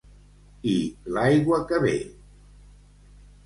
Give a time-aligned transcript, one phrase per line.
[0.71, 0.73] I
[1.17, 1.95] l'aigua que ve!